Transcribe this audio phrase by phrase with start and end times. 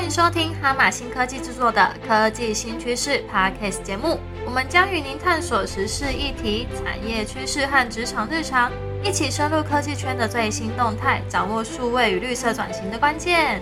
[0.00, 4.18] 欢迎收听哈马新科技制作的科技新趋势 Podcast 节目。
[4.46, 8.72] 我们将与您探索时事议题、产业趋势和职场日常，
[9.04, 13.60] 一起深入科技圈的最新动态，掌握数位与绿色转型的关键。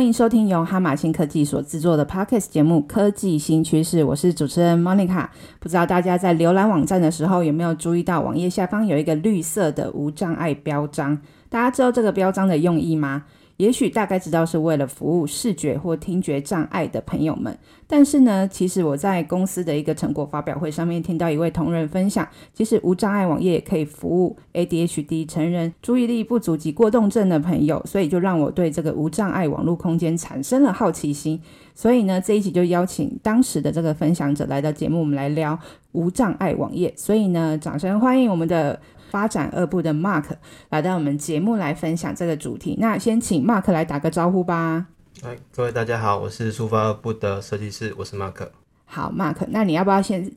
[0.00, 5.26] 欢迎收听由哈马新科技所制作的 Podcast 节目《科技新趋势》，我是主持人 Monica。
[5.58, 11.18] 不知道大家在浏览网站的时候有没有注意到，网页下方有一个绿色的无障碍标章？
[11.50, 13.24] 大家知道这个标章的用意吗？
[13.60, 17.54] 也许大概知道是为了服务视觉或听觉障碍的朋友们，
[17.86, 31.38] 但是呢，其实我在公司的一个成果发表会上面听到一位同仁分享，其实无障碍网页也可以服务 ADHD 成人注意力不足及过动症的朋友，所以就让我对这个无障碍网络空间产生了好奇心。
[31.74, 35.58] 所以呢，这一集就邀请当时的这个分享者来到节目，我们来聊
[35.92, 36.90] 无障碍网页。
[36.96, 38.80] 所以呢，掌声欢迎我们的。
[39.10, 40.24] 发展二部的 Mark
[40.68, 42.76] 来到我们节目来分享这个主题。
[42.78, 44.86] 那先请 Mark 来打个招呼吧。
[45.22, 48.48] 哎，各位大家好，我是出发二部的设计师，我是 Mark。
[48.84, 50.30] 好，Mark，那你要不要先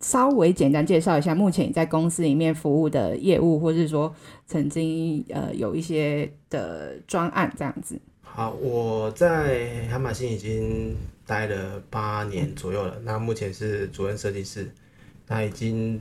[0.00, 4.14] 稍微简单介绍一下目前你在公司里面服务的业务，或者是说
[4.46, 8.00] 曾经呃有一些的专案这样子？
[8.22, 12.94] 好，我在海马星已经待了八年左右了。
[13.02, 14.72] 那目前是主任设计师，
[15.26, 16.00] 那已经。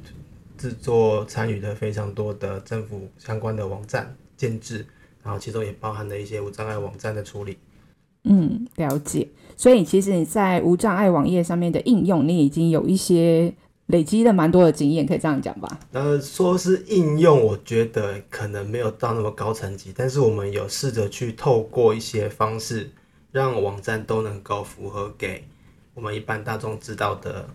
[0.58, 4.86] 制作参与的非常多的政府相关的网站建制，
[5.24, 7.58] 然后其中也包含了一些无障碍网站的处理。
[8.24, 9.28] 嗯，了解。
[9.58, 13.54] 所以其实你在无障碍网页上面的应用，你已经有一些
[13.88, 15.80] 累积了蛮多的经验，可以这样讲吧？
[15.92, 22.92] 呃，说是应用，我觉得可能没有到那么高层级，但是我们有试着去透过一些方式，
[23.32, 25.44] 让网站都能够符合给
[25.94, 27.48] 我们一般大众知道的。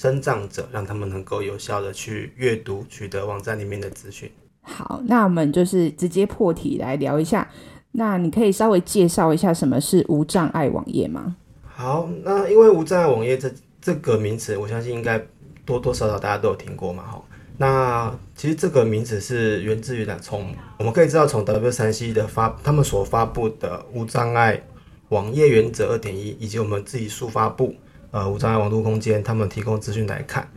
[0.00, 4.30] 生长者让他们能够有效的去阅读、取得网站里面的资讯。
[4.62, 7.46] 好，那我们就是直接破题来聊一下。
[7.92, 11.36] 那你可以稍微介绍一下什么是无障碍网页吗？
[11.62, 15.22] 好，那因为无障碍网页这这个名词，我相信应该
[15.66, 17.02] 多多少少大家都有听过嘛。
[17.02, 17.22] 哈，
[17.58, 24.62] 那其实这个名词是源自于哪，从我们可以知道，从 W 三 C 的发他们所发布的无障碍
[25.10, 27.74] 网页原则二点一，以及我们自己速发布。
[28.12, 30.48] 呃，无障碍网络空间，他们提供资讯来看，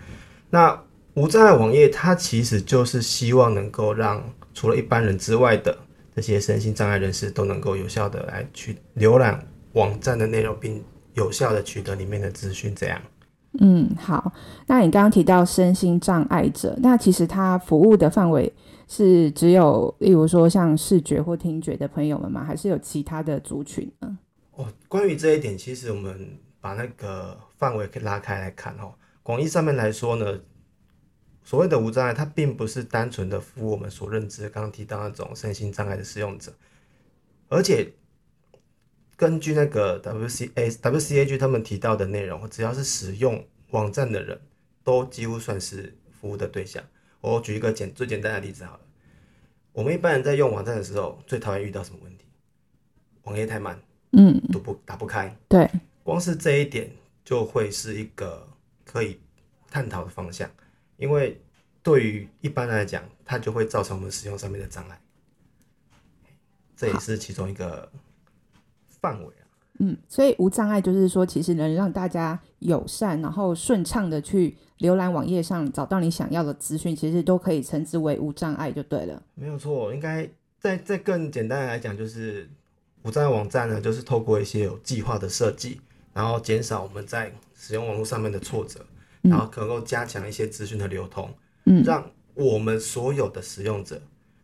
[0.50, 0.82] 那
[1.14, 4.24] 无障碍网页它其实就是希望能够让
[4.56, 5.78] 除了一般人之外的
[6.16, 9.40] 这些身心障碍人士都能够有效的来去浏览
[9.74, 10.84] 网站的内容，并
[11.14, 12.74] 有效的取得里面的资讯。
[12.74, 13.00] 这样，
[13.60, 14.34] 嗯，好。
[14.66, 18.52] 那你刚刚提到身心障碍者，那其实他服务的范围
[18.88, 22.44] 是只有，例如说像视觉或听觉的朋友们吗？
[22.44, 24.18] 还是有其他的族群呢？
[24.56, 26.40] 哦，关于这一点，其实我们。
[26.64, 30.40] 把那个范围可以拉开来看哦，广义上面来说呢，
[31.44, 36.54] 所谓的无障碍，它并不是单纯的服务我们所认知刚刚提到那种身心障碍的使用者，
[37.50, 37.92] 而且
[39.18, 44.40] 根据那个 W C A W C A G 他们提到的内容，只要是使用网站的人
[44.86, 46.82] 都几乎算是服务的对象。
[47.20, 48.80] 我举一个简最简单的例子好了，
[49.74, 52.24] 我们一般人在用网站的时候，最讨厌遇到什么问题？
[53.24, 53.78] 网页太慢，
[54.14, 55.70] 嗯，读不打不开，对。
[56.04, 56.92] 光是这一点
[57.24, 58.48] 就会是一个
[58.86, 59.20] 可以
[59.72, 60.50] 探讨的方向，
[60.98, 61.42] 因为
[61.82, 65.02] 对于一般来讲，它就会造成我们使用上面的障碍，
[66.76, 67.90] 这也是其中一个
[69.02, 69.44] 范围啊。
[69.80, 79.24] 嗯，所以无障碍就是说，其实能让大家友善，然后顺畅的去浏览网页上找到你想要的资讯，其实都可以称之为无障碍就对了。
[79.34, 82.48] 没有错，应该再再更简单来讲，就是
[83.02, 85.82] 无障碍网站呢，就是透过一些有计划的设计。
[86.14, 88.86] 然后减少我们在使用网络上面的挫折，
[89.22, 91.34] 然后能够加强一些资讯的流通，
[91.66, 94.02] 嗯，让我们所有的使用者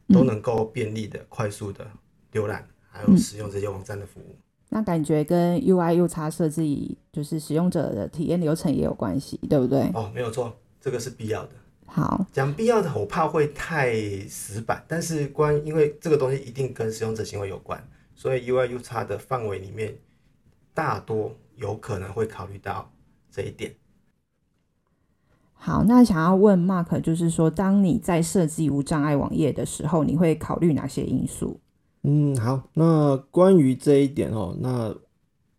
[0.08, 1.86] 都能够便利的、快速的
[2.34, 4.36] 浏览，还有使用这些网站的服务。
[4.70, 9.82] 那感觉跟 UI、U 叉设计，就是使用者的体验流程也有关系，对不对？
[9.94, 11.50] 哦，没有错，这个是必要的。
[11.88, 13.96] 好，讲必要的，我怕会太
[14.28, 17.84] 死板，但是关因为这个东西一定跟使用者行为有关，
[18.14, 19.98] 所以 UI、U 叉的范围里面
[20.74, 21.36] 大多。
[21.60, 22.92] 有可能会考虑到
[23.32, 23.76] 这一点。
[25.54, 31.60] 好，那想要问 Mark，就是说，当你在设计无障碍网页的时候，你会考虑哪些因素？
[32.04, 34.96] 嗯，好，那关于这一点哦，那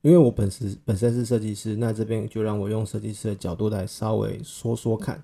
[0.00, 5.23] 因为我本身本身是设计师，那这边就让我用设计师的角度来稍微说说看。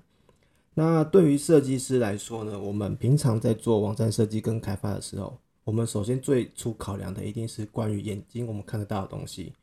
[0.75, 9.53] 那对于设计师来说呢，我们平常在做网站设计跟开发的时候，我们首先最初考量的一定是关于眼睛我们看得到的东西。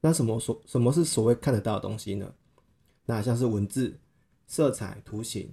[0.00, 2.32] 那什么所什么是所谓看得到的东西呢？
[3.06, 3.98] 那像是文字、
[4.46, 5.52] 色彩、图形、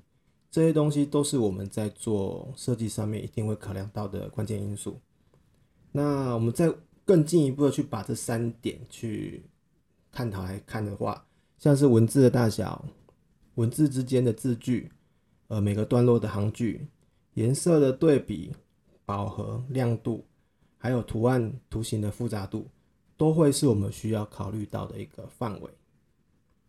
[0.51, 4.99] 这些东西都是我们在做设计上面一定会考量到的关键因素。
[5.91, 6.73] 那我们再
[7.03, 9.43] 更进一步的去把这三点去
[10.11, 11.25] 探讨来看的话，
[11.57, 12.85] 像是文字的大小、
[13.55, 14.91] 文字之间的字距、
[15.47, 16.87] 呃每个段落的行距、
[17.33, 18.53] 颜色的对比、
[19.05, 20.25] 饱和、亮度，
[20.77, 22.67] 还有图案图形的复杂度，
[23.17, 25.69] 都会是我们需要考虑到的一个范围。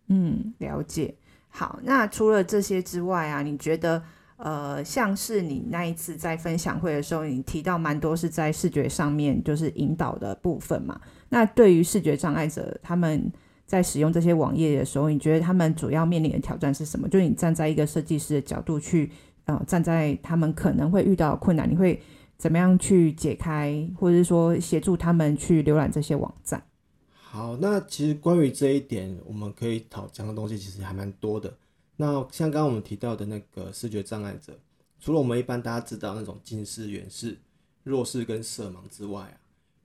[0.09, 1.15] 嗯，了解。
[1.50, 4.03] 好，那除了这些之外啊，你觉得
[4.37, 11.00] 呃，像是你那一次在分享会的时候，你提到蛮多是在视觉上面就是引导的部分嘛？
[11.29, 13.31] 那对于视觉障碍者，他们
[13.67, 17.09] 在使用这些网页的时候，你觉得他们主要面临的挑战是什么？
[17.09, 19.11] 就是你站在一个设计师的角度去，
[19.47, 22.01] 呃，站在他们可能会遇到的困难，你会
[22.38, 26.64] 怎么样去解开，或者是说协助他们去浏览这些网站？
[27.12, 31.52] 好，那其实关于这一点，我们可以讨讲的东西其实还蛮多的。
[31.96, 34.56] 那像刚刚我们提到的那个视觉障碍者，
[35.00, 37.37] 除了我们一般大家知道那种近视、远视、
[37.82, 39.34] 弱视跟色盲之外啊，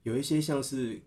[0.04, 1.02] 有一些像是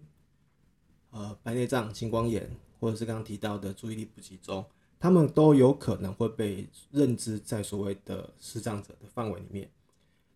[1.12, 4.64] 呃白内障、青光眼，或者是刚刚提到的注意力不集中，
[5.00, 9.72] 他们都有可能会被认知在所谓的视障者的范围里面。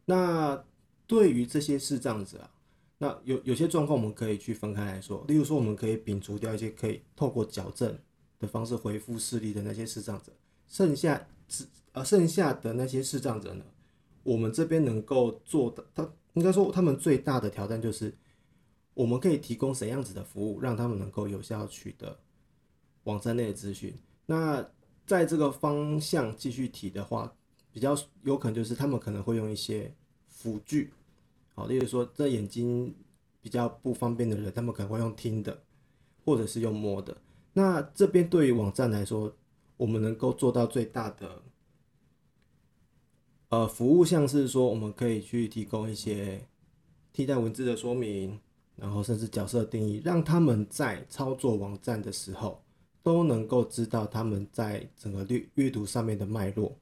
[0.06, 0.64] 那
[1.12, 2.50] 对于这些视障者啊，
[2.98, 8.00] 那有有些状况我们可以去分开来说，例如说我们可以摒除掉一些可以透过矫正
[8.40, 10.32] 的方式恢复视力的那些视障者，
[10.70, 13.66] 剩下只呃剩下的那些视障者呢，
[14.24, 18.16] 我们这边能够做的，他应该说他们最大的挑战就是，
[18.94, 22.18] 我们可以提供怎样子的服务，让他们能够有效取得
[23.04, 23.94] 网站内的资讯。
[24.26, 24.66] 那
[25.06, 27.36] 在这个方向继续提的话，
[27.70, 29.94] 比较有可能就是他们可能会用一些
[30.30, 30.94] 辅具。
[31.54, 32.96] 好，例如说，这眼睛
[33.42, 35.62] 比较不方便的人，他们可能会用听的，
[36.24, 37.16] 或者是用摸的。
[37.54, 39.36] 那这边对于网站来说，
[39.78, 41.42] 我们能够做到最大的，
[43.50, 46.48] 呃，服务像是说，我们可以去提供一些
[47.12, 48.40] 替代文字的说明，
[48.78, 52.64] 然后甚至角色定义，让他们在操作网站的时候，
[53.04, 56.78] 都能够知道他们在整个阅阅读上面的脉络，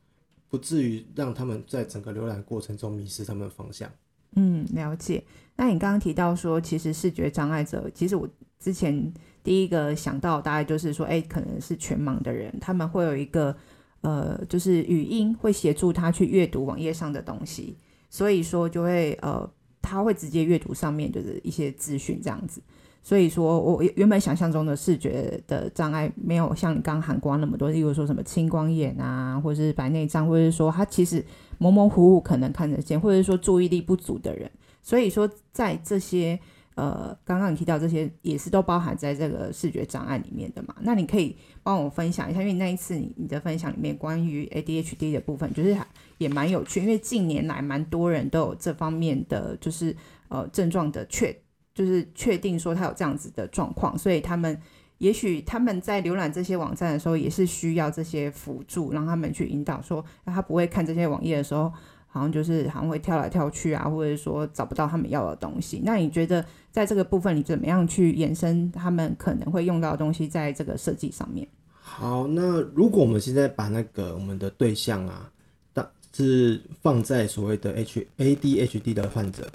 [0.48, 3.92] 不至于让他们在整个浏览过程中迷失他们的方向。
[4.35, 5.23] 嗯，了解。
[5.55, 8.27] 那你刚刚提到说，其实视觉障碍者，其实我
[8.59, 9.11] 之前
[9.43, 13.55] 第一个想到大概就是说，哎，可能是全盲的人，他们会有一个
[14.01, 17.77] 呃，就是语音会协助他去阅读网页上的东西，
[18.09, 19.49] 所以说就会呃，
[19.81, 22.61] 他会直接阅读上面就是一些资讯这样子。
[23.01, 31.23] 所以说我原本想象中的视觉的障碍没有像你刚刚喊过那么多，例如说什么青光眼啊，或者是白内障，或者是说他其实
[31.57, 34.49] 模模糊糊可能看得见，或者是说注意力不足的人。
[34.81, 36.39] 所以说在这些
[36.75, 40.75] 呃，刚刚你提到这些也是都包含在这个视觉障碍里面的嘛？
[40.81, 45.75] 那你可以帮我分享一下，因为那一次你你的分享里面关于 ADHD 的部分，就是
[46.17, 49.95] 也蛮有趣，因为近年来蛮多人都有这方面的就是
[50.29, 51.35] 呃症状的确。
[51.79, 54.59] 就是确定说他有这样子的状况，所以他们
[54.97, 61.71] 也许他们在浏览这些网站的时候，也是需要这些辅助，让他们去引导说，他不会看这些网页的时候，
[62.07, 65.81] 好像就是好像会跳来跳去啊，或者说找不到他们要的东西。
[65.85, 71.47] 那你觉得在这个部分，你怎么样去延伸他们可能会用到的东西，在这个设计上面？
[71.79, 75.31] 好，那如果我们现在把那个我们的对象啊，
[75.71, 79.49] 当是放在所谓的 H A D H D 的患者。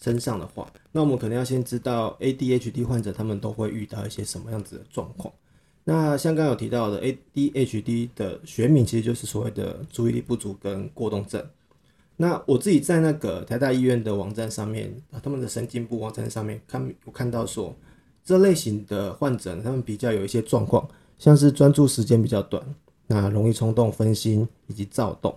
[0.00, 5.32] 身上的话，那我们可能要先知道 ADHD 患者他们都会遇到一些什么样子的状况。
[5.84, 11.44] 那像刚有提到的 ADHD 的学名其实就是所谓的注意力不足跟过动症。
[12.16, 17.74] 那我自己在那个台大医院的网站上面，他们的神经部网站上面看，我看到说
[18.24, 20.88] 这类型的患者，他们比较有一些状况，
[21.18, 22.62] 像是专注时间比较短，
[23.06, 25.34] 那容易冲动、分心以及躁动。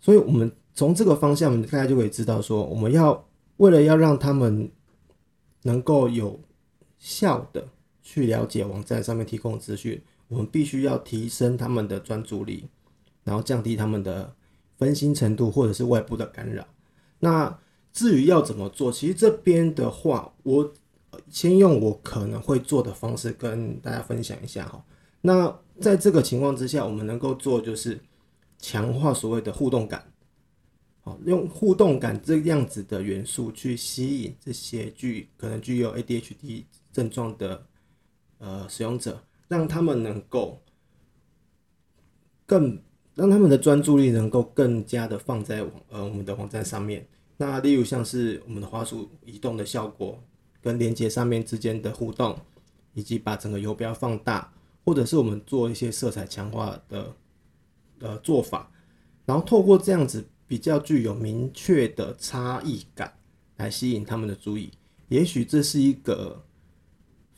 [0.00, 3.24] 所以，我们从这个方向，大家就可以知道说，我们要
[3.58, 4.70] 为了要让他们
[5.62, 6.40] 能够有
[6.98, 7.68] 效的
[8.02, 12.64] 去了解网站上面提供的资讯，我们必须要提升他们的专注力，
[13.22, 14.34] 然后降低他们的
[14.76, 16.66] 分心程度或者是外部的干扰。
[17.20, 17.56] 那
[17.92, 20.72] 至于要怎么做，其实这边的话，我
[21.30, 24.84] 先用我可能会做的方式跟大家分享一下哈。
[25.20, 28.00] 那在这个情况之下，我们能够做就是
[28.58, 30.04] 强化所谓的互动感。
[31.04, 37.66] 好，用互动感这样子的元素去吸引这些具可能具有 ADHD 症状的
[38.38, 40.58] 呃使用者，让他们能够
[42.46, 42.82] 更
[43.14, 47.06] 让他们的专注力能够更加的放在呃我们的网站上面。
[47.36, 50.18] 那例如像是我们的滑鼠移动的效果，
[50.62, 52.38] 跟连接上面之间的互动，
[52.94, 54.50] 以及把整个游标放大，
[54.86, 57.14] 或者是我们做一些色彩强化的
[57.98, 58.70] 呃做法。
[59.26, 63.12] 然后透过这样子比较具有明确的差异感
[63.56, 64.70] 来吸引他们的注意，
[65.08, 66.44] 也许这是一个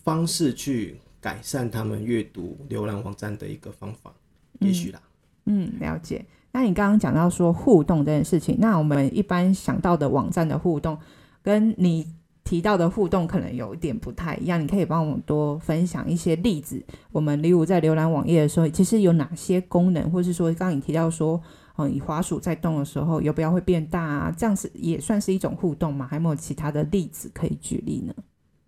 [0.03, 4.15] 方式去改善他们阅读浏览网站的一个方法，
[4.61, 5.01] 也许啦。
[5.45, 6.25] 嗯，了解。
[6.53, 10.99] 那你刚刚讲到说互动这件事情，那我们一般想到的网站的互动，
[11.43, 12.07] 跟你
[12.47, 14.59] 提到的互动可能有一点不太一样。
[14.62, 16.83] 你可以帮我们多分享一些例子。
[17.11, 21.38] 我们例如在浏览网页的时候，其实有哪些功能，或是说刚刚你提到说，
[21.75, 26.07] 哦，你滑鼠在动的时候，游标会变大啊，这样子也算是一种互动吗？
[26.09, 28.15] 还有没有其他的例子可以举例呢？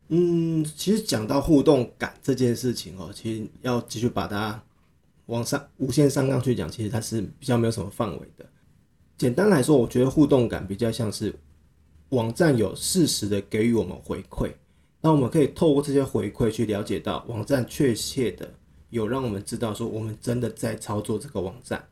[0.08, 4.60] 嗯，其实讲到互动感这件事情哦，其实要继续把它
[5.26, 8.44] 往上无限上纲去讲，其实它是比较没有什么范围的。
[9.16, 11.34] 简单来说，我觉得互动感比较像是
[12.10, 14.52] 网站有适时的给予我们回馈，
[15.00, 18.54] 那我们可以透过这些回馈去了解到网站确切的
[18.90, 21.86] 有让我们知道说我们真的在操作这个网站，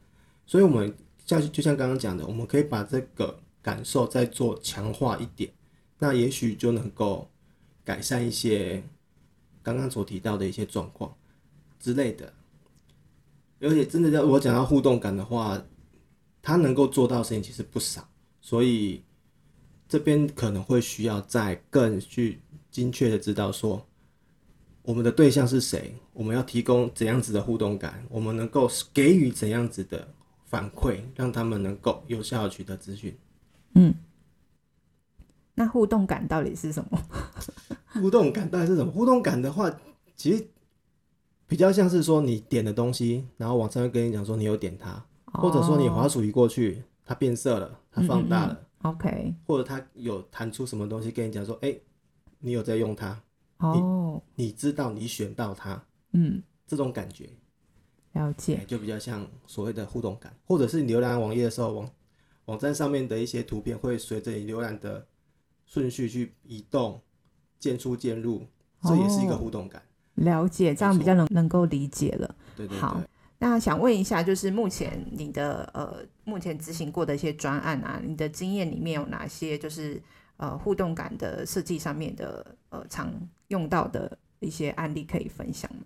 [0.46, 0.94] 所以我们
[1.26, 5.52] 像就像刚刚讲的，我们可以把这个感受再做强化一点，
[5.98, 7.28] 那也许就能够
[7.84, 8.82] 改善一些
[9.62, 11.14] 刚刚所提到的一些状况
[11.78, 12.32] 之类的。
[13.60, 15.62] 而且真的要我讲到互动感的话，
[16.42, 18.08] 它能够做到的事情其实不少，
[18.40, 19.02] 所以
[19.88, 22.40] 这边可能会需要再更去
[22.70, 23.86] 精确的知道说
[24.82, 30.08] 我们的对象是谁，我们要提供怎样子的互动感，我们能够给予怎样子的
[30.44, 33.16] 反馈，让他们能够有效的取得资讯。
[33.74, 33.94] 嗯，
[35.54, 37.02] 那互动感到底是什么？
[38.00, 38.92] 互动感到底是什么？
[38.92, 39.74] 互动感的话，
[40.14, 40.46] 其实
[41.48, 51.74] 比较像是说你点的东西，然后网站会跟你讲说你有点它，或者说你滑鼠移过去，它变色了，它放大了，OK，或者他有弹出什么东西跟你讲说，哎、
[52.38, 53.20] 你有在用它，
[53.58, 57.28] 哦，你知道你选到它，嗯，这种感觉，
[58.12, 61.90] 了哎解，就比较像所谓的互动感，或者是你浏览网页的时候，网
[62.46, 65.06] 网站上面的一些图片会随着你浏览的
[65.66, 67.00] 顺序去移动，
[67.58, 68.46] 渐出渐入，
[68.82, 69.38] 这也是一个哦。
[69.38, 69.82] 互动感。
[70.14, 72.34] 了解，这样比较能能够理解了。
[72.56, 72.94] 对对好。
[73.00, 73.06] 对。
[73.38, 80.02] 那想问一下，就是目前你的呃，目前执行过的一些专案啊，你的经验里面有哪些就是
[80.38, 83.12] 呃互动感的设计上面的呃常
[83.48, 85.82] 用到的一些案例可以分享吗？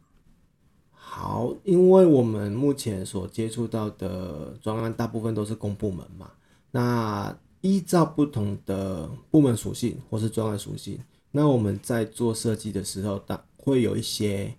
[0.93, 6.31] 好，因为我们目前所接触到的专案大部分都是公部门嘛，
[6.71, 10.99] 那依照不同的部门属性或是专案属性，
[11.33, 14.55] 那我们在做设计的时候，当会有一些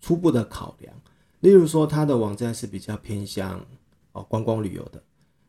[0.00, 0.92] 初步的考量，
[1.40, 3.64] 例如说它的网站是比较偏向
[4.12, 5.02] 哦观光旅游的，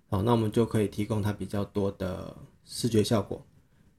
[0.10, 3.46] 哦，那我们就可以提供它比较多的视觉效果，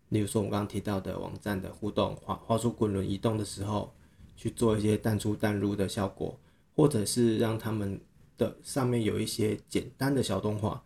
[0.08, 3.92] 例如说我们刚刚提到的网站的互动，画画出滚轮移动的时候。
[4.40, 6.38] 去做一些淡出淡入的效果，
[6.76, 8.00] 或者是让他们
[8.36, 10.80] 的上面有一些简单的小动画，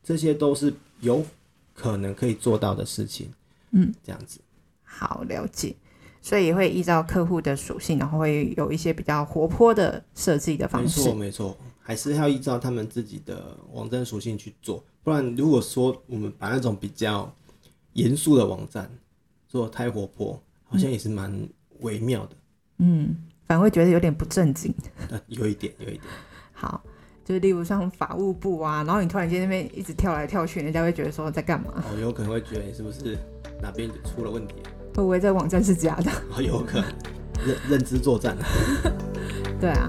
[0.00, 1.26] 这些都是有
[1.74, 3.32] 可能可以做到的事情。
[3.72, 4.40] 嗯，这样子。
[4.84, 5.74] 好，了解。
[6.20, 11.14] 所以也会依照客户的属性，然后会有一些比较活泼的设计的方式没错，。
[11.14, 17.32] 没错，还是要依照他们自己的网站属性去做，不然如果说我们把那种比较
[17.94, 18.90] 严肃的网站
[19.48, 21.48] 做得太活泼，好像也是蛮
[21.80, 22.36] 微妙的。
[22.78, 24.74] 嗯，反而会觉得有点不正经。
[25.10, 26.02] 呃，有一点，有一点。
[26.52, 26.82] 好，
[27.24, 31.72] 就是例如像法务部啊，然后你突然间那边一直跳来跳去，人家会觉得说在干嘛？
[31.76, 33.16] 哦，有可能会觉得你是不是
[33.62, 34.54] 哪边出了问题？
[34.98, 36.10] 会不会这网站是假的？
[36.36, 36.88] 哦，有可能
[37.46, 38.36] 认认知作战。
[39.60, 39.88] 对啊。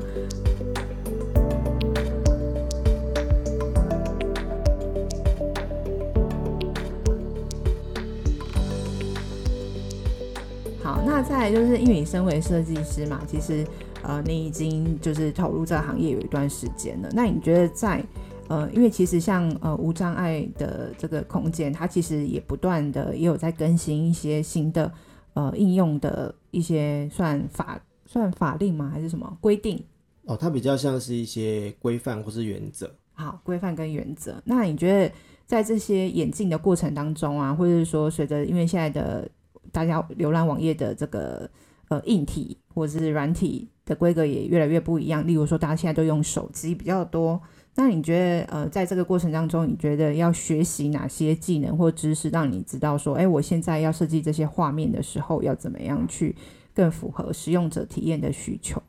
[10.84, 13.66] 好，那再来就是因为你身为设计师嘛，其实
[14.04, 17.10] 呃你已经就是投入这个行业有一段时间了。
[17.14, 18.04] 那你觉得在
[18.50, 24.92] 呃，因为其实像呃无障碍的这个空间，它其实也不断的也有在更新一些新的
[25.36, 28.90] 呃应用的一些算法算法令吗？
[28.92, 29.82] 还是什么规定？
[30.26, 32.92] 哦，它比较像是一些规范或是原则。
[33.14, 34.42] 好，规范跟原则。
[34.46, 35.14] 那你觉得
[35.46, 39.30] 在这些演进的过程当中啊，或者是说随着因为现在的
[39.72, 41.48] 大家浏览网页的这个
[41.90, 47.40] 呃硬体或者是软体的规格也越来越不一样，例如说大家现在都用手机比较多，
[47.76, 56.36] 那你觉得呃在这个过程当中，你觉得要学习哪些技能或知识，让你知道说，哎，我现在要设计这些画面的时候，要怎么样去
[56.74, 58.82] 更符合使用者体验的需求？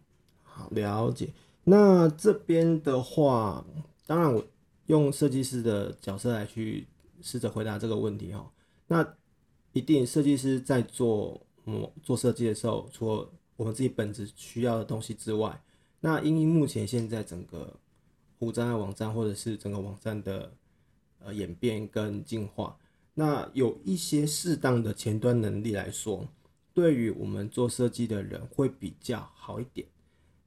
[0.43, 1.29] 好，了解。
[1.65, 3.65] 那这边的话，
[4.07, 4.45] 当然我
[4.87, 6.87] 用设计师的角色来去
[7.21, 8.51] 试着回答这个问题哈。
[8.89, 9.07] 那
[9.73, 15.61] 一定设计师在做嗯做设计的时候，除了我们自己本质需要的东西之外，
[16.01, 17.73] 那因为目前现在整个
[18.41, 20.53] 无障碍网站或者是整个网站的
[21.21, 22.77] 呃演变跟进化。
[23.15, 26.27] 那有一些适当的前端能力来说，
[26.75, 29.87] 对于我们做设计的人会比较好一点。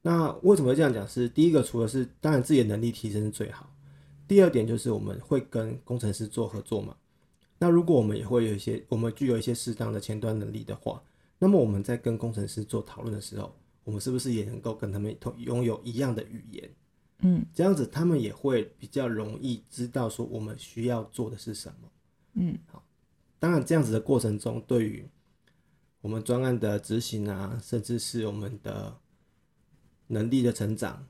[0.01, 1.07] 那为什么会这样讲？
[1.07, 3.69] 是第一个，除了是当然自己的能力提升是最好。
[4.27, 6.95] 第二点就是我们会跟工程师做合作嘛。
[7.59, 11.01] 那如果我们也会有一些，我们具有一些适当的前端能力的话，
[11.37, 16.69] 那么我们在跟工程师做讨论的时候，我们是不是也能够跟他们同拥有一样的语言？
[17.23, 21.89] 嗯，这样子他们也会比较容易知道说我们需要做的是什么。
[22.33, 22.83] 嗯，好。
[23.39, 25.05] 当然，这样子的过程中，对于
[25.99, 28.95] 我们专案的执行啊，甚至是我们的
[30.07, 31.05] 能力的成长，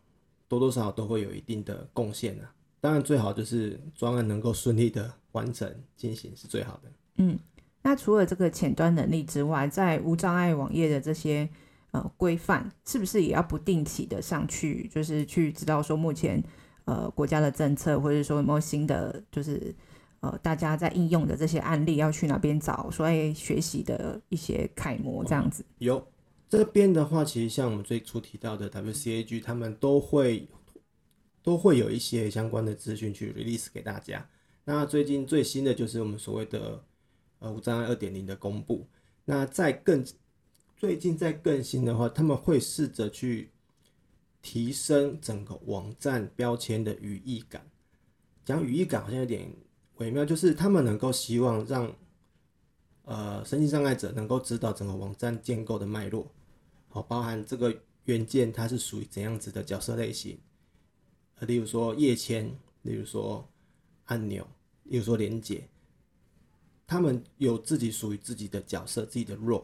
[0.48, 2.53] 多多少少都会有一定的贡献啊。
[2.82, 6.91] 当然，最好就是专案能够顺利的完成进行是最好的。
[7.17, 7.38] 嗯，
[7.82, 11.48] 那除了这个前端能力之外，在无障碍网页的这些
[11.94, 16.44] 呃规范，是不是也要不定期的上去，就是去知道说目前
[16.86, 19.74] 呃国家的政策，或者说有没有新的，就是
[20.22, 25.64] 呃大家在应用的这些案例，要去哪边找，所以学习的一些楷模这样子。
[25.78, 26.06] 有
[26.50, 30.48] 这边的话，其实像我们最初提到的 WCAG，他们都会
[31.44, 34.28] 都会有一些相关的资讯去 release 给大家。
[34.66, 36.84] 那最近最新的就是我们所谓的
[37.40, 38.88] 呃无障碍二点零的公布。
[39.26, 40.04] 那在更
[40.84, 43.52] 最近在更新的话，他们会试着去
[44.42, 47.66] 提升整个网站标签的语义感。
[48.44, 49.50] 讲语义感好像有点
[49.96, 51.90] 微妙，就是他们能够希望让
[53.06, 56.30] 呃身心障碍者能够知道整个网站建构的脉络，
[56.90, 57.74] 好，包含这个
[58.04, 60.38] 元件它是属于怎样子的角色类型，
[61.40, 63.48] 呃，例如说页签，例如说
[64.08, 64.46] 按钮，
[64.84, 65.66] 例如说连接，
[66.86, 69.63] 他们有自己属于自己的角色、自己的 role，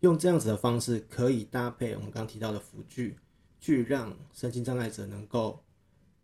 [0.00, 3.16] 用这样子的方式可以搭配我们刚提到的辅具，
[3.58, 5.62] 去让身心障碍者能够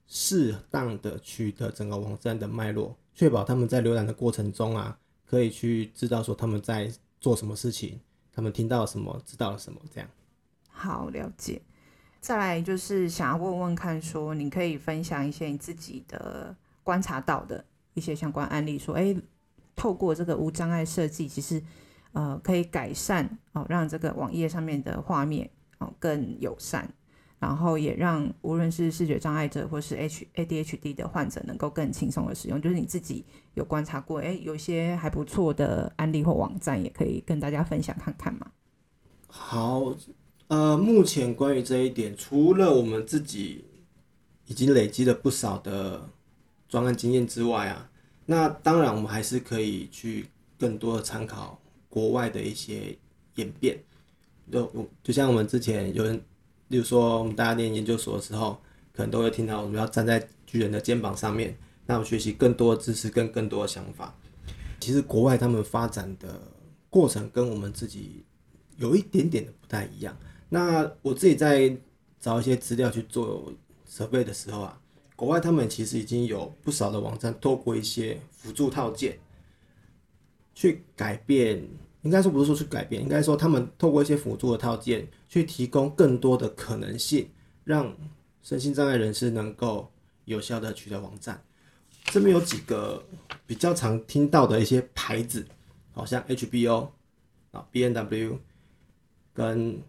[0.07, 7.99] 适当的取得整个网站的脉络，确保他们在浏览的过程中啊，可以去知道说他们在做什么事情，
[8.33, 10.09] 他们听到了什么，知道了什么，这样。
[10.69, 11.61] 好，了解。
[12.21, 19.15] 再来就是想要问问看，说你可以分享一些你自己的观察到的一些相关案例，说，哎，
[19.77, 21.63] 透过这个无障碍设计，其实
[22.15, 25.49] 呃可以改善哦，让这个网页上面的画面
[25.79, 26.89] 哦更友善，
[27.39, 32.61] 然后也让无论是视觉障碍者或是 H ADHD 的患者能够更轻松的使用。
[32.63, 38.47] 就是你自己有观察过，哎，有些还不错的案例或网站，也可以跟大家分享看看嘛。
[39.27, 39.95] 好，
[40.47, 43.65] 呃，目前关于这一点，除了我们自己
[44.47, 46.09] 已经累积了不少的
[46.69, 47.91] 专案经验之外啊，
[48.27, 51.59] 那当然我们还是可以去更多的参考
[51.95, 52.99] 国外的一些
[53.37, 53.79] 演变。
[54.51, 56.21] 就就像我们之前有人，
[56.67, 58.61] 例如说我们大家念研究所的时候，
[58.93, 64.13] 可能都会听到我们要站在巨人的肩膀上面，那我学习更多的知识跟更多的想法。
[64.81, 66.41] 其实国外他们发展的
[66.91, 68.25] 过程跟我们自己
[68.77, 70.17] 有一点点的不太一样。
[70.49, 71.75] 那我自己在
[72.21, 73.53] 找一些资料去做
[73.87, 74.81] 设备的时候啊，
[75.17, 79.19] 国外他们其实已经有不少的网站透过一些辅助套件
[80.55, 81.67] 去改变，
[82.05, 87.29] 应该说不是说去改变，应该说他们透过一些辅助的套件去提供更多的可能性，
[87.65, 87.93] 让
[88.43, 89.91] 身心障碍人士能够
[90.27, 91.43] 有效的取得网站。
[92.05, 93.03] 这边有几个
[93.47, 95.45] 比较常听到的一些牌子，
[95.93, 96.89] 好像 HBO
[97.51, 98.39] 啊、B N W
[99.33, 99.81] 跟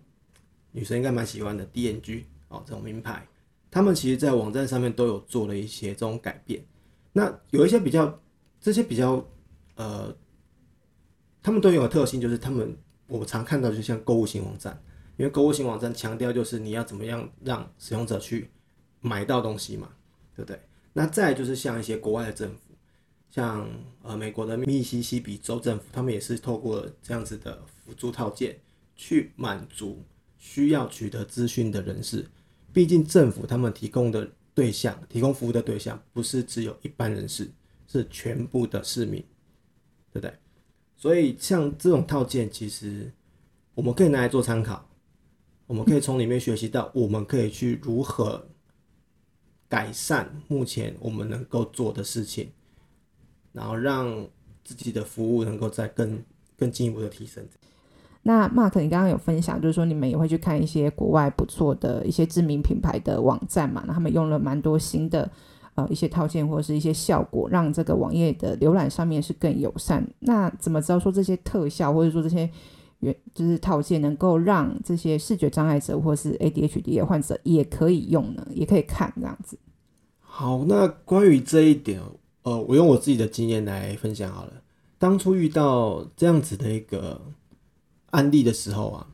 [0.71, 3.27] 女生应该蛮喜欢的 DNG 哦这种名牌，
[3.69, 6.63] 他们其实在网站上面都有做了一些这种改变。
[7.11, 8.17] 那有一些比较
[8.61, 9.25] 这些比较
[9.75, 10.15] 呃，
[11.45, 14.81] 他们都有个特性，就是他们我们常看到就像购物型网站，
[15.15, 18.49] 因为购物型网站强调就是你要怎么样让使用者去
[18.99, 19.89] 买到东西嘛，
[20.35, 20.59] 对不对？
[20.93, 22.73] 那再就是像一些国外的政府，
[23.29, 23.69] 像
[24.01, 28.59] 呃美国的密西西比州政府，他们也是透过这样子的辅助套件
[28.95, 30.03] 去满足
[30.39, 32.25] 需要取得资讯的人士。
[32.73, 37.51] 毕竟政府他们提供的对象，提供服务的对象不是只有一般人士，
[37.87, 39.23] 是全部的市民，
[40.11, 40.33] 对不对？
[41.05, 43.11] 所以像这种套件，其实
[43.75, 44.83] 我们可以拿来做参考，
[45.67, 48.43] 我们可以从里面学习到，我们可以去如何。
[49.69, 52.49] 改善目前我们能够做的事情，
[53.53, 54.27] 然后让
[54.63, 56.19] 自己的服务能够再更
[56.57, 57.45] 更进一步的提升。
[58.23, 63.83] 那 Mark，你刚刚有分享，就是说你们也会去看一些国外不错的一些知名品牌的网站嘛？
[63.85, 65.31] 那他们用了蛮多新的
[65.75, 70.05] 呃一些套件或者是一些效果，让这个网页的浏览上面是更友善。
[70.19, 72.49] 那怎么知道说这些特效或者说这些
[72.99, 78.47] 原就是套件能够让这些视觉障碍者或是 ADHD 的患者也可以用呢？
[78.51, 79.59] 也可以看这样子。
[80.21, 82.01] 好，那关于这一点，
[82.43, 84.53] 呃，我用我自己的经验来分享好了。
[84.97, 87.21] 当初遇到这样子的一个
[88.11, 89.07] 案例的时候啊，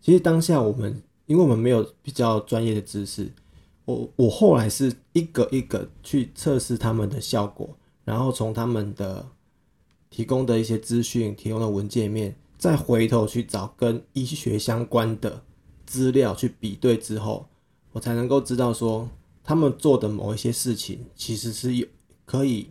[0.00, 3.32] 其实当下我们因为我们没有比较专业的知识，
[3.84, 9.28] 我我后来是一个一个去测试他们的效果，然后从他们的
[10.10, 15.42] 提供的一些资讯、提供的文件面，再回头去找跟医学相关的
[15.84, 17.48] 资料去比对之后，
[17.92, 19.08] 我才能够知道说
[19.42, 21.86] 他们做的某一些事情其实是有
[22.24, 22.70] 可以。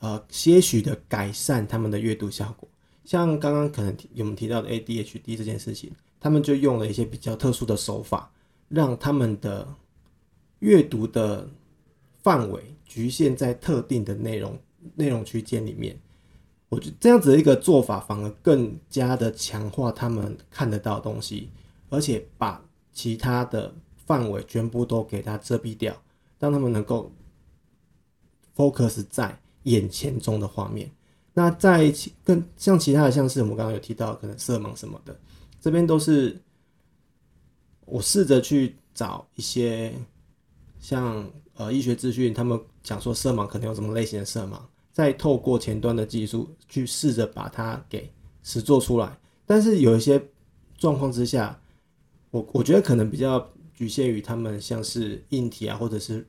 [0.00, 2.68] 呃，些许的改善他们的阅读效果，
[3.06, 8.30] 像刚刚可能我们提到的 ADHD 这件事情，他们就用了一些比较特殊的手法，
[8.68, 9.66] 让他们的
[10.58, 11.48] 阅读的
[12.22, 14.58] 范围局限在特定的内容
[14.94, 15.98] 内容区间里面。
[16.68, 21.50] 我觉得这样子的一个做法，反而更加的强化他们看得到东西，
[21.88, 23.74] 而且把其他的
[24.06, 25.94] 范围全部都给它遮蔽掉，
[26.38, 27.12] 让他们能够
[28.56, 29.38] focus 在。
[29.64, 30.90] 眼前中的画面，
[31.32, 35.18] 那在其跟像其他的，像是我们刚刚有提到，可能色盲什么的，
[35.58, 36.38] 这边都是
[37.86, 39.92] 我试着去找一些
[40.78, 44.58] 像呃医学资讯，他们讲说色盲可能有什么类型的色盲，
[44.92, 48.10] 再透过前端的技术去试着把它给
[48.42, 49.18] 实做出来。
[49.46, 50.22] 但是有一些
[50.76, 51.60] 状况之下，
[52.30, 56.26] 我我觉得可能比较局限于他们像是硬体啊，或者是。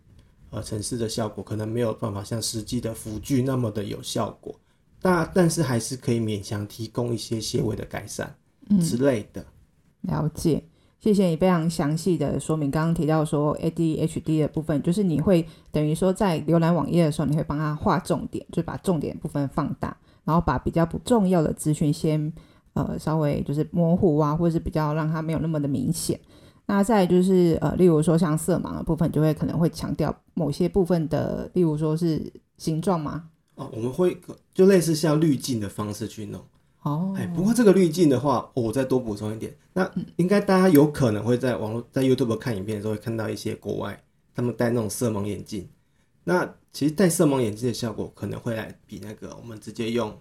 [0.51, 4.57] 呃，城市的效果可能没有办法像实际的辅具那么的有效果，
[5.01, 8.33] 但但是还是可以勉强提供一些些微的改善
[8.79, 9.45] 之类的。
[10.01, 10.63] 了解，
[11.05, 12.71] 谢谢你非常详细的说明。
[12.71, 22.33] 刚刚提到说 ADHD 的部分，就是你会等于说在浏览网页的时候，你会帮他画重点，就把重点部分放大，然后把比较不重要的资讯先
[22.73, 26.19] 呃稍微就是模糊啊，或者是比较让它没有那么的明显。
[26.65, 33.25] 那再就是呃，例如说像色盲的部分，就会可能会强调某些部分的，例如说是形状吗？
[33.53, 34.17] 哦，我们会
[34.55, 36.41] 就类似像滤镜的方式去弄。
[36.85, 44.03] 哦，哎，不过这个滤镜的话，我再多补充一点，那应该大家有可能会在网络在 YouTube 看影片的时候，会看到一些国外
[44.35, 45.67] 他们戴那种色盲眼镜。
[46.23, 50.15] 那其实戴色盲眼镜的效果可能会来比那个我们直接用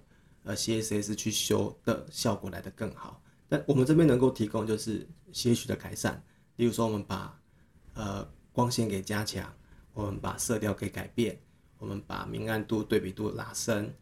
[0.44, 3.20] 呃 CSS 去修的效果来的更好。
[3.46, 6.22] 但我们这边能够提供就是些许的改善。
[6.56, 7.38] 例如说，我们把
[7.92, 9.52] 呃光线给加强，
[9.92, 11.38] 我们把色调给改变，
[11.78, 13.92] 我们把明暗度、对比度拉升，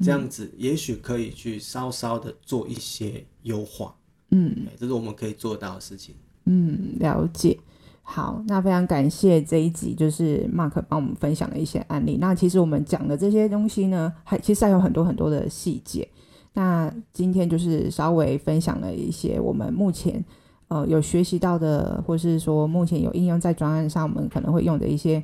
[0.00, 3.94] 这样子也许可以去稍稍的做一些优化。
[4.30, 6.14] 嗯，这是我们可以做到的事情。
[6.44, 7.58] 嗯，了解。
[8.02, 12.18] 好，那非常感谢这一集，就是 Mark 帮我们分享的一些案例。
[12.20, 16.06] 那其实我们讲的这些东西呢，还其实还有很多很多的细节。
[16.52, 20.24] 那今天就是稍微分享了一些我们目前。
[20.68, 25.22] 呃，有学习到的，或是说目前有应用在专案上，我们可能会用的一些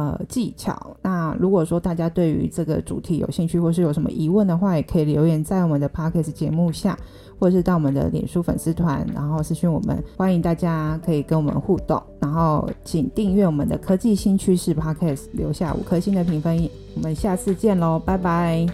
[0.00, 0.96] 呃技巧。
[1.02, 6.98] 那如果说大家对于这个主题有兴趣，或是有什么疑问的话，也可以留言在我们的 Podcast 节目下，
[7.38, 10.02] 或者是到我们的脸书粉丝团，然后私讯我们。
[10.16, 16.68] 欢迎大家可以跟我们互动，然后请订阅我们的科技新趋势 Podcast，留下五颗星的评分。
[16.96, 18.66] 我们下次见喽，拜拜，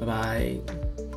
[0.00, 1.09] 拜拜。